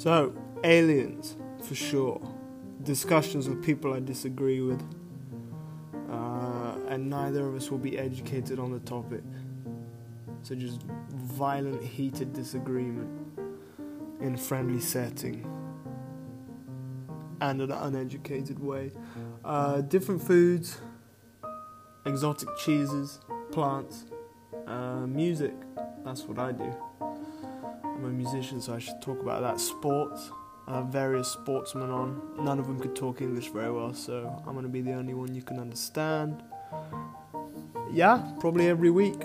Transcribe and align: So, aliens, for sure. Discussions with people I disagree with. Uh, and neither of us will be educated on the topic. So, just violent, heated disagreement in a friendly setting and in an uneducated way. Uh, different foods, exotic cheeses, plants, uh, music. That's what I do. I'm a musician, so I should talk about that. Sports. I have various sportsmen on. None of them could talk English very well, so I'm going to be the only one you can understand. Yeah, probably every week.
So, 0.00 0.32
aliens, 0.64 1.36
for 1.62 1.74
sure. 1.74 2.22
Discussions 2.84 3.50
with 3.50 3.62
people 3.62 3.92
I 3.92 4.00
disagree 4.00 4.62
with. 4.62 4.82
Uh, 6.10 6.76
and 6.88 7.10
neither 7.10 7.46
of 7.46 7.54
us 7.54 7.70
will 7.70 7.76
be 7.76 7.98
educated 7.98 8.58
on 8.58 8.72
the 8.72 8.78
topic. 8.78 9.22
So, 10.40 10.54
just 10.54 10.80
violent, 11.10 11.84
heated 11.84 12.32
disagreement 12.32 13.10
in 14.22 14.36
a 14.36 14.38
friendly 14.38 14.80
setting 14.80 15.44
and 17.42 17.60
in 17.60 17.70
an 17.70 17.78
uneducated 17.78 18.58
way. 18.58 18.92
Uh, 19.44 19.82
different 19.82 20.22
foods, 20.22 20.80
exotic 22.06 22.48
cheeses, 22.56 23.20
plants, 23.52 24.06
uh, 24.66 25.06
music. 25.06 25.52
That's 26.06 26.22
what 26.22 26.38
I 26.38 26.52
do. 26.52 26.74
I'm 28.00 28.06
a 28.06 28.08
musician, 28.08 28.62
so 28.62 28.74
I 28.74 28.78
should 28.78 29.02
talk 29.02 29.20
about 29.20 29.42
that. 29.42 29.60
Sports. 29.60 30.30
I 30.66 30.76
have 30.76 30.86
various 30.86 31.28
sportsmen 31.28 31.90
on. 31.90 32.18
None 32.38 32.58
of 32.58 32.66
them 32.66 32.80
could 32.80 32.96
talk 32.96 33.20
English 33.20 33.50
very 33.50 33.70
well, 33.70 33.92
so 33.92 34.42
I'm 34.46 34.54
going 34.54 34.62
to 34.62 34.70
be 34.70 34.80
the 34.80 34.94
only 34.94 35.12
one 35.12 35.34
you 35.34 35.42
can 35.42 35.58
understand. 35.58 36.42
Yeah, 37.92 38.32
probably 38.40 38.68
every 38.68 38.90
week. 38.90 39.20